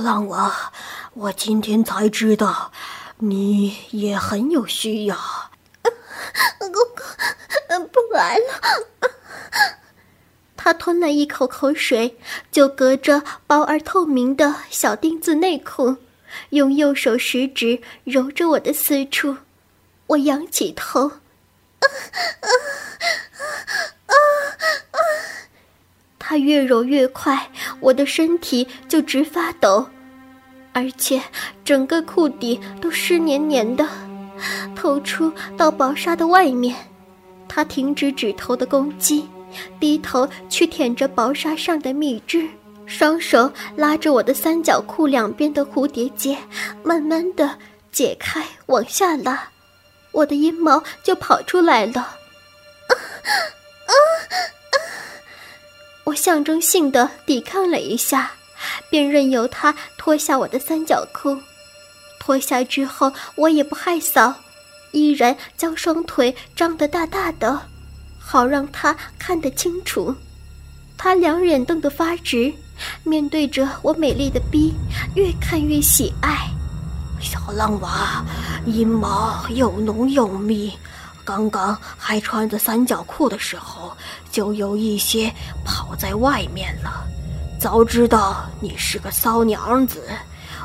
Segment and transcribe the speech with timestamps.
[0.00, 0.72] 浪娃，
[1.14, 2.72] 我今天才知道，
[3.18, 5.16] 你也很有需要。
[5.82, 7.04] 哥哥，
[7.86, 8.44] 不来了。
[10.56, 12.18] 他吞了一口口水，
[12.52, 15.96] 就隔着薄而透明的小丁字内裤，
[16.50, 19.38] 用右手食指揉着我的私处。
[20.08, 21.14] 我仰起头，啊
[21.80, 22.48] 啊
[24.06, 24.14] 啊
[24.92, 24.98] 啊！
[26.18, 29.86] 他越揉越快，我的身体就直发抖，
[30.72, 31.20] 而且
[31.64, 33.86] 整个裤底都湿黏黏的，
[34.76, 36.76] 透出到薄纱的外面。
[37.48, 39.28] 他停止指头的攻击。
[39.80, 42.48] 低头去舔着薄纱上的蜜汁，
[42.86, 46.38] 双手拉着我的三角裤两边的蝴蝶结，
[46.84, 47.58] 慢慢的
[47.90, 49.48] 解开往下拉，
[50.12, 52.16] 我的阴毛就跑出来了。
[56.10, 58.32] 我象征性的抵抗了一下，
[58.90, 61.38] 便任由他脱下我的三角裤。
[62.18, 64.34] 脱下之后，我也不害臊，
[64.90, 67.62] 依然将双腿张得大大的。
[68.18, 70.12] 好让他看得清楚，
[70.98, 72.52] 他两眼瞪得发直，
[73.04, 74.74] 面对着我美丽的逼，
[75.14, 76.50] 越看越喜爱。
[77.20, 78.24] 小浪娃，
[78.66, 80.72] 阴毛又浓又密，
[81.30, 83.92] 刚刚还穿着三角裤的时候，
[84.32, 85.32] 就有一些
[85.64, 87.06] 跑在外面了。
[87.60, 90.02] 早知道你是个骚娘子，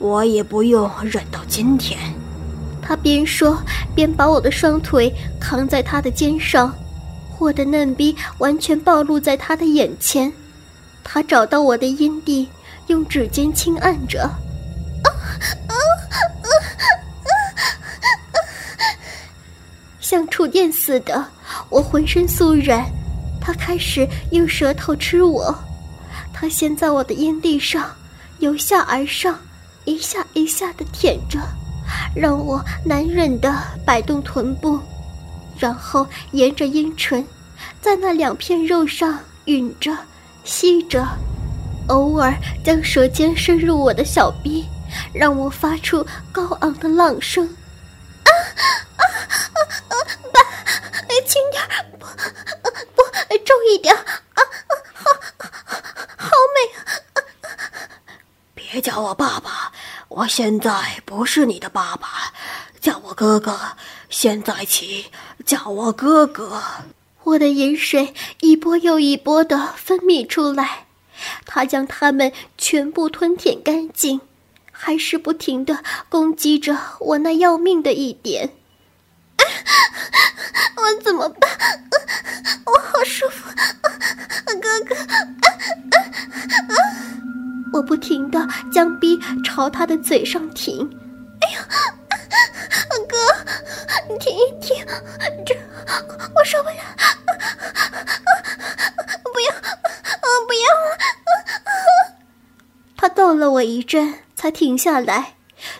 [0.00, 1.96] 我也不用忍到今天。
[2.82, 3.56] 他边说
[3.94, 6.74] 边把我的双腿扛在他的肩上。
[7.38, 10.32] 我的嫩逼完全暴露在他的眼前，
[11.04, 12.48] 他找到我的阴蒂，
[12.88, 14.28] 用指尖轻按着，
[20.08, 21.22] 像触电似的，
[21.68, 22.82] 我浑身酥软。
[23.42, 25.54] 他开始用舌头吃我，
[26.32, 27.94] 他先在我的阴蒂上
[28.38, 29.38] 由下而上，
[29.84, 31.38] 一下一下的舔着，
[32.16, 33.54] 让我难忍的
[33.84, 34.80] 摆动臀部。
[35.58, 37.22] 然后沿着阴唇，
[37.82, 39.94] 在那两片肉上吮着、
[40.42, 41.06] 吸着，
[41.88, 44.64] 偶尔将舌尖伸入我的小臂，
[45.12, 46.02] 让我发出
[46.32, 47.44] 高昂的浪声。
[48.24, 48.64] 啊啊
[48.96, 49.04] 啊
[49.88, 49.94] 啊！
[50.32, 50.40] 爸，
[51.26, 51.62] 轻点
[51.98, 52.06] 不
[52.94, 53.02] 不，
[53.48, 53.96] 重一点！
[53.96, 54.04] 啊
[54.34, 55.10] 啊，好，
[56.18, 56.58] 好美
[57.14, 57.24] 啊！
[58.54, 59.72] 别叫我爸爸，
[60.08, 62.34] 我现在不是你的爸爸，
[62.78, 63.58] 叫我哥哥。
[64.10, 65.06] 现在起。
[65.46, 66.62] 叫我哥哥，
[67.22, 70.86] 我的饮水一波又一波的分泌出来，
[71.46, 74.20] 他将它们全部吞舔干净，
[74.70, 78.52] 还是不停的攻击着我那要命的一点。
[80.76, 81.50] 我怎么办？
[82.64, 83.50] 我好舒服，
[84.46, 84.94] 哥哥！
[87.72, 90.88] 我不停的将逼朝他的嘴上挺。
[91.40, 91.66] 哎呀！
[93.08, 93.16] 哥，
[94.08, 94.84] 你停一停，
[95.46, 95.54] 这
[96.34, 96.76] 我受不了，
[99.32, 99.50] 不要，
[100.46, 100.68] 不要！
[102.96, 105.36] 他逗了我一阵，才停下来，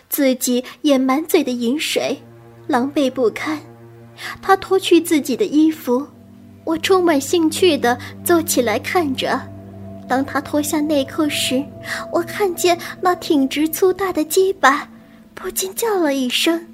[0.09, 2.23] 自己也满嘴的饮水，
[2.67, 3.59] 狼狈不堪。
[4.41, 6.05] 他脱去自己的衣服，
[6.63, 9.39] 我充满兴趣的坐起来看着。
[10.07, 11.63] 当他脱下内裤时，
[12.11, 14.87] 我看见那挺直粗大的鸡巴，
[15.35, 16.65] 不禁叫了一声。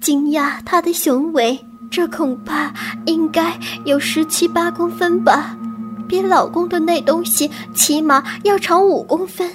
[0.00, 1.58] 惊讶他的雄伟，
[1.90, 2.72] 这恐怕
[3.06, 5.56] 应该有十七八公分吧，
[6.08, 9.50] 比老公的那东西起码要长五公分，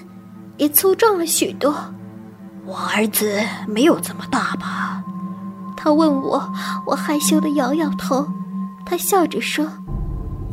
[0.58, 1.74] 也粗壮了许多。
[2.66, 5.02] 我儿子没有这么大吧？
[5.76, 6.52] 他问我，
[6.86, 8.28] 我害羞的摇摇头。
[8.86, 9.68] 他笑着说：“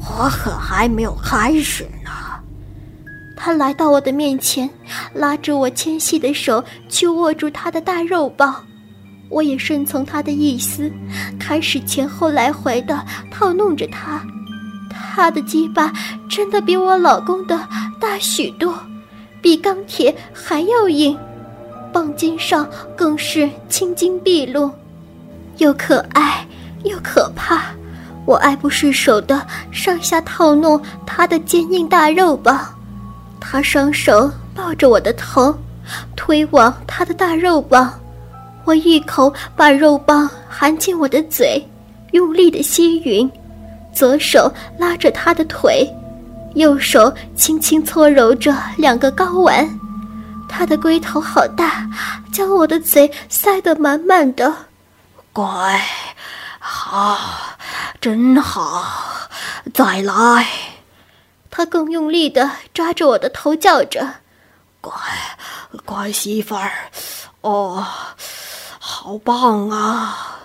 [0.01, 2.11] 我可还没有开始呢。”
[3.37, 4.71] 他来到我的面前，
[5.15, 8.55] 拉着我纤细的手去握住他的大肉棒。
[9.29, 10.93] 我也顺从他的意思，
[11.41, 14.23] 开始前后来回的套弄着他。
[14.91, 15.93] 他的鸡巴
[16.29, 17.59] 真的比我老公的
[17.99, 18.75] 大许多，
[19.41, 21.19] 比钢铁还要硬，
[21.93, 22.67] 棒尖上
[22.97, 24.71] 更是青筋毕露，
[25.59, 26.47] 又可爱
[26.85, 27.63] 又可怕。
[28.25, 32.65] 我爱不释手的上下套弄他的坚硬大肉棒，
[33.41, 35.53] 他双手抱着我的头，
[36.15, 37.93] 推往他的大肉棒。
[38.65, 41.61] 我一口把肉棒含进我的嘴，
[42.13, 43.29] 用力的吸吮，
[43.93, 45.85] 左手拉着他的腿，
[46.55, 49.69] 右手轻轻搓揉着两个睾丸。
[50.49, 51.91] 他的龟头好大，
[52.31, 54.55] 将我的嘴塞得满满的。
[55.33, 55.81] 乖，
[56.59, 57.19] 好，
[58.01, 58.85] 真好，
[59.73, 60.47] 再来。
[61.51, 64.17] 他更用力地抓着我的头，叫着
[64.83, 64.93] ：“乖，
[65.87, 66.71] 乖媳妇儿，
[67.41, 67.87] 哦，
[68.79, 70.41] 好棒啊！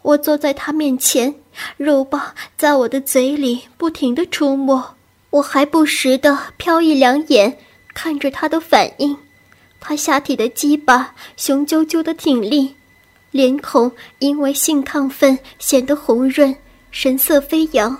[0.00, 1.34] 我坐在他面前，
[1.76, 4.96] 肉棒在我的嘴里不停地出没，
[5.30, 7.58] 我还不时地瞟一两眼，
[7.92, 9.18] 看着他的反应。
[9.78, 12.76] 他下体的鸡巴雄赳赳的挺立，
[13.36, 16.56] 脸孔因为性亢奋显得红润，
[16.90, 17.96] 神色飞扬。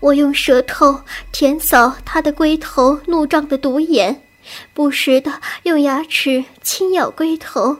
[0.00, 1.00] 我用舌头
[1.30, 4.22] 舔扫他的龟头怒胀的独眼，
[4.72, 7.76] 不时的用牙齿轻咬龟头。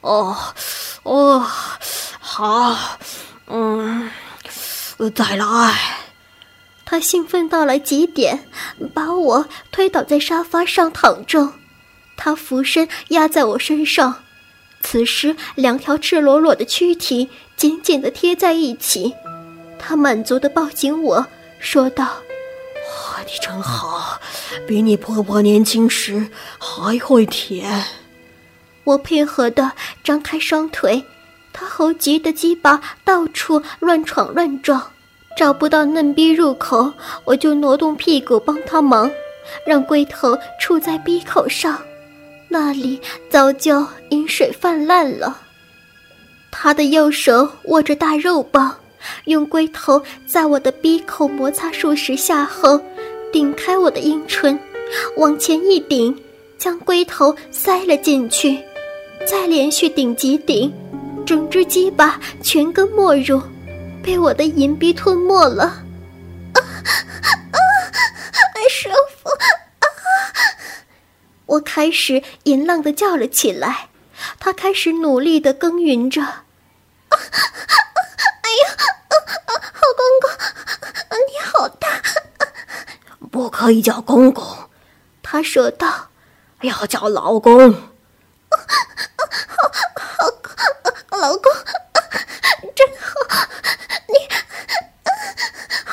[0.00, 0.36] 哦，
[1.04, 2.98] 哦，好，
[3.46, 4.10] 嗯，
[5.14, 5.74] 再来。
[6.84, 8.46] 他兴奋到了极点，
[8.92, 11.52] 把我推倒在沙发上躺着。
[12.16, 14.21] 他俯身压在我身上，
[14.82, 19.14] 此时两条赤裸裸的躯体紧紧地贴在一起。
[19.78, 21.26] 他满足地抱紧我。
[21.58, 24.20] 说道：“哇，你真好，
[24.66, 26.26] 比你婆婆年轻时
[26.58, 27.84] 还会舔。”
[28.82, 29.70] 我配合地
[30.02, 31.04] 张开双腿，
[31.52, 34.90] 他猴急的鸡巴到处乱闯乱撞，
[35.36, 36.92] 找不到嫩逼入口，
[37.24, 39.08] 我就挪动屁股帮他忙，
[39.64, 41.80] 让龟头触在逼口上，
[42.52, 43.00] 那里
[43.30, 45.38] 早就饮水泛滥了。
[46.50, 48.76] 他的右手握着大肉棒。
[49.24, 52.78] 用龟头在我的鼻口摩擦数十下后，
[53.32, 54.56] 顶开我的阴唇，
[55.16, 56.16] 往前一顶，
[56.56, 58.56] 将龟头塞了进去，
[59.26, 60.72] 再连续顶几顶，
[61.26, 63.40] 整只鸡巴全根没入，
[64.04, 65.81] 被我的银币吞没了。
[71.52, 73.88] 我开始淫浪的叫了起来，
[74.38, 76.22] 他开始努力的耕耘着。
[76.22, 76.44] 哎呀，
[79.74, 80.30] 好公公，
[81.28, 82.00] 你好大
[83.30, 84.70] 不可以叫公公，
[85.22, 86.08] 他说道
[86.62, 87.78] ：“要叫老公。”好，
[91.10, 91.52] 好，老公，
[92.74, 93.46] 真好，
[94.08, 94.14] 你，
[95.84, 95.92] 好，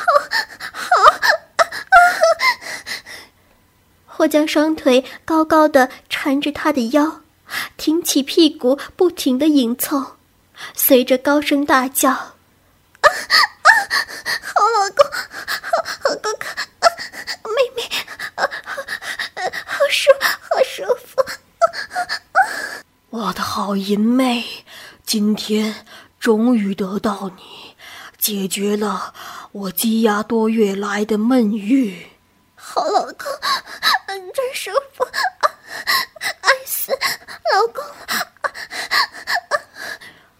[4.06, 4.09] 好。
[4.20, 7.22] 我将双腿高高的缠着他的腰，
[7.78, 10.16] 挺起屁股，不停的迎凑，
[10.74, 12.28] 随着高声大叫：“啊
[13.00, 13.08] 啊，
[14.42, 16.46] 好老公，好，好哥哥。”
[17.48, 17.82] 妹妹，
[18.36, 18.44] 好，
[19.64, 21.24] 好舒，好舒服。
[23.08, 24.44] 我的好淫妹，
[25.06, 25.86] 今天
[26.18, 27.74] 终于得到你，
[28.18, 29.14] 解决了
[29.52, 32.08] 我积压多月来的闷欲。
[32.54, 33.26] 好老公，
[34.32, 35.04] 真舒服，
[36.40, 36.96] 爱死
[37.52, 37.84] 老公。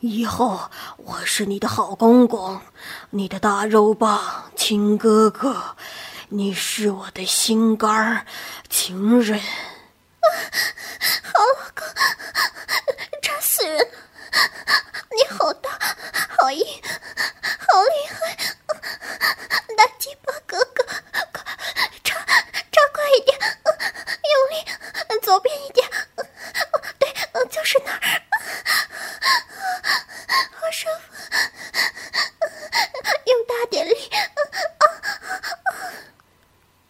[0.01, 2.63] 以后我是你的好公公，
[3.11, 5.77] 你的大肉棒亲哥哥。
[6.33, 8.25] 你是我的心肝
[8.69, 9.45] 情人，好
[11.59, 11.85] 老公，
[13.21, 13.85] 扎死人！
[15.11, 15.77] 你好大，
[16.39, 16.65] 好硬，
[17.43, 18.37] 好厉害！
[19.77, 20.85] 大鸡巴哥哥，
[21.33, 21.43] 快
[22.05, 22.15] 扎
[22.71, 23.37] 扎快一点，
[24.31, 24.55] 用力，
[25.23, 25.91] 左边一点，
[27.01, 27.13] 对，
[27.51, 28.23] 就是那儿，
[30.53, 31.01] 好舒服，
[33.27, 34.09] 用大点力。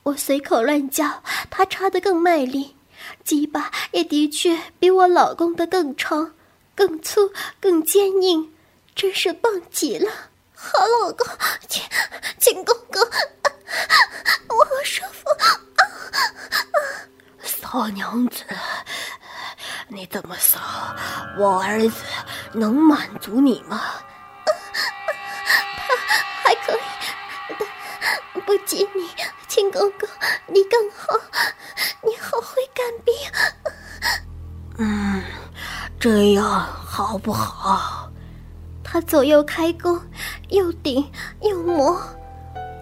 [0.02, 2.74] 我随口乱叫，他插得更卖力，
[3.22, 6.34] 鸡巴也的确比我老公的更长、
[6.74, 7.30] 更粗、
[7.60, 8.52] 更坚硬，
[8.96, 10.10] 真是棒极了！
[10.52, 11.24] 好老公，
[11.68, 11.84] 亲
[12.40, 13.00] 亲公公，
[14.48, 15.28] 我好舒服！
[17.44, 18.42] 骚娘子，
[19.86, 20.58] 你这么骚，
[21.38, 22.02] 我儿子
[22.54, 23.80] 能满足你吗？
[25.86, 25.96] 他
[26.42, 26.80] 还可以，
[28.34, 29.08] 但不及你。
[29.48, 30.08] 亲公公，
[30.52, 31.16] 你更好，
[32.02, 33.14] 你好会干冰。
[34.78, 35.22] 嗯，
[35.98, 38.10] 这样好不好？
[38.82, 40.00] 他左右开弓，
[40.48, 41.08] 又顶
[41.42, 42.00] 又磨。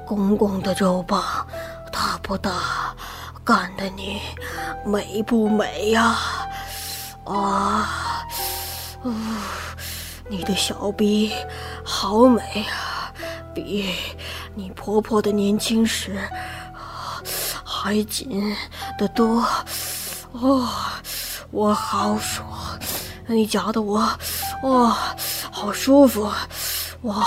[0.07, 1.47] 公公的肉棒
[1.93, 2.95] 大不大？
[3.45, 4.21] 干的你
[4.85, 6.17] 美不美呀？
[7.25, 8.27] 啊，
[9.03, 9.15] 哦
[10.29, 11.33] 你的小臂
[11.85, 13.13] 好美啊，
[13.55, 13.95] 比
[14.55, 16.19] 你婆婆的年轻时。
[17.81, 18.57] 还紧
[18.99, 19.41] 得多，
[20.33, 20.69] 哦，
[21.53, 22.45] 我好爽，
[23.29, 24.01] 你夹的我，
[24.65, 24.93] 哦，
[25.53, 26.29] 好舒服，
[27.03, 27.25] 我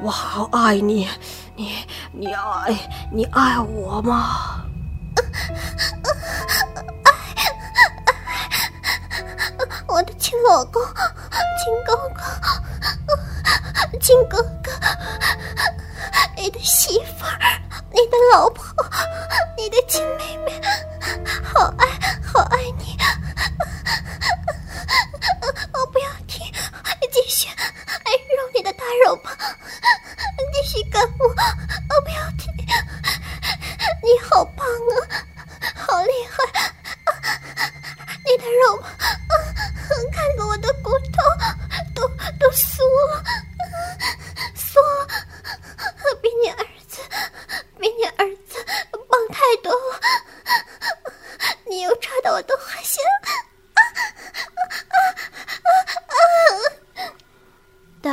[0.00, 1.06] 我好爱你，
[1.54, 2.74] 你你爱
[3.12, 4.64] 你爱我吗？
[7.04, 7.12] 爱，
[9.86, 10.94] 我的亲老公，亲
[11.86, 14.70] 公公，亲哥哥，
[16.38, 18.61] 你的媳妇儿，你的老婆。
[19.92, 20.21] 你的亲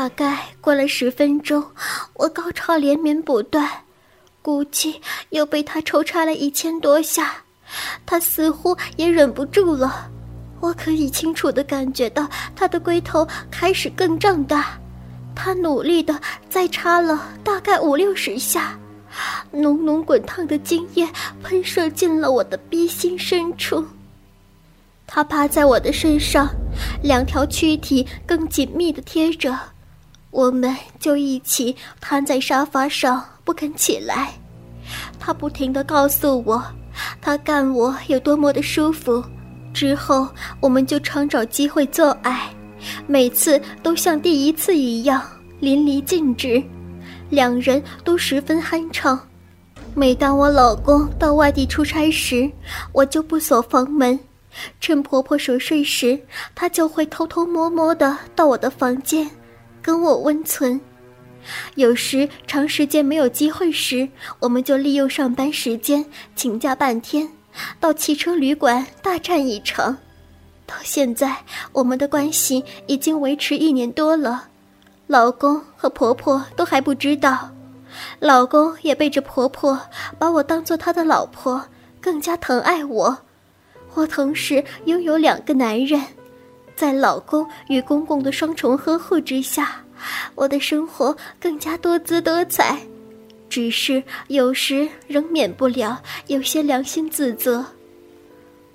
[0.09, 1.63] 大概过了十分钟，
[2.15, 3.69] 我高潮连绵不断，
[4.41, 4.99] 估计
[5.29, 7.31] 又被他抽插了一千多下，
[8.07, 10.09] 他似乎也忍不住了。
[10.61, 14.79] 我可以清楚地感觉到他的龟头开始更胀大，
[15.35, 18.77] 他努力地再插了大概五六十下。
[19.51, 21.07] 浓浓滚烫的精液
[21.43, 23.85] 喷射进了我的逼心深处。
[25.05, 26.49] 他趴在我的身上，
[27.03, 29.57] 两条躯体更紧密的贴着，
[30.31, 34.31] 我们就一起瘫在沙发上不肯起来。
[35.19, 36.63] 他不停地告诉我，
[37.21, 39.23] 他干我有多么的舒服。
[39.73, 40.27] 之后
[40.59, 42.49] 我们就常找机会做爱，
[43.05, 45.21] 每次都像第一次一样
[45.59, 46.61] 淋漓尽致。
[47.29, 49.19] 两人都十分酣畅。
[49.93, 52.49] 每当我老公到外地出差时，
[52.91, 54.19] 我就不锁房门，
[54.79, 56.19] 趁婆婆熟睡时，
[56.55, 59.29] 他就会偷偷摸摸的到我的房间，
[59.81, 60.79] 跟我温存。
[61.75, 64.07] 有时长时间没有机会时，
[64.39, 66.05] 我们就利用上班时间
[66.35, 67.27] 请假半天，
[67.79, 69.97] 到汽车旅馆大战一场。
[70.65, 71.37] 到现在，
[71.71, 74.49] 我们的关系已经维持一年多了。
[75.07, 77.49] 老公和婆婆都还不知道，
[78.19, 79.79] 老公也背着婆婆
[80.19, 81.65] 把我当做他的老婆，
[81.99, 83.17] 更加疼爱我。
[83.95, 85.99] 我同时拥有两个男人，
[86.79, 89.83] 在老公与公公的双重呵护之下，
[90.33, 92.79] 我的生活更加多姿多彩。
[93.49, 97.65] 只是有时仍免不了有些良心自责。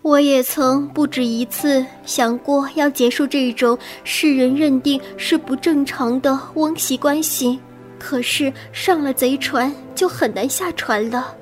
[0.02, 7.58] 我也曾不止一次想过要结束这种世人认定是不正常的翁媳关系，
[7.99, 11.34] 可是上了贼船就很难下船了。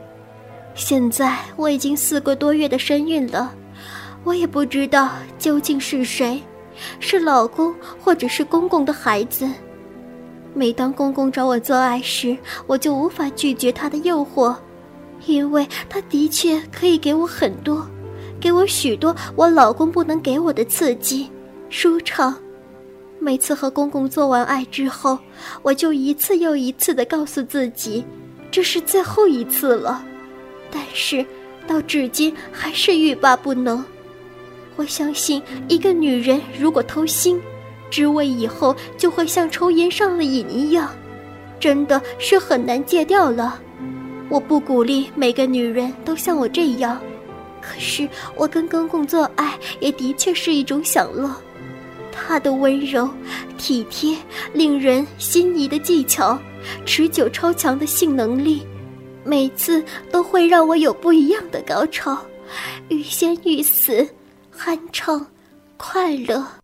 [0.76, 3.52] 现在我已经四个多月的身孕了，
[4.23, 6.40] 我也不知道究竟是谁，
[7.01, 9.49] 是老公或者是公公的孩子。
[10.55, 12.37] 每当公公找我做爱时，
[12.67, 14.55] 我就无法拒绝他的诱惑，
[15.27, 17.87] 因为他的确可以给我很多。
[18.41, 21.31] 给我许多我老公不能给我的刺激、
[21.71, 22.35] 舒畅。
[23.19, 25.17] 每次和公公做完爱之后，
[25.62, 28.05] 我就一次又一次的告诉自己，
[28.51, 30.05] 这是最后一次了。
[30.73, 31.25] 但是
[31.67, 33.83] 到至今还是欲罢不能。
[34.76, 37.38] 我相信，一个女人如果偷腥，
[37.91, 40.91] 知味以后就会像抽烟上了瘾一样，
[41.61, 43.61] 真的是很难戒掉了。
[44.29, 47.00] 我不鼓励每个女人都像我这样。
[47.61, 51.31] 可是我跟公公做爱也的确是一种享乐，
[52.11, 53.09] 他的温柔、
[53.57, 54.17] 体贴、
[54.52, 56.37] 令人心仪的技巧、
[56.85, 58.67] 持久超强的性能力，
[59.23, 62.19] 每次都会让我有不一样的高潮，
[62.88, 64.09] 欲仙欲死，
[64.64, 65.26] 酣畅，
[65.76, 66.62] 快乐。